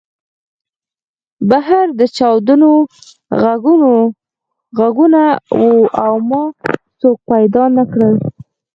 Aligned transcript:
بهر 1.49 1.85
د 1.99 2.01
چاودنو 2.17 2.71
غږونه 4.77 5.23
وو 5.59 5.75
او 6.03 6.13
ما 6.29 6.43
څوک 6.99 7.17
پیدا 7.31 7.63
نه 7.77 7.83
کړل 7.91 8.15